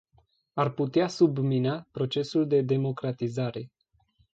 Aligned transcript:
Ar 0.53 0.69
putea 0.69 1.07
submina 1.07 1.87
procesul 1.91 2.47
de 2.47 2.61
democratizare. 2.61 3.71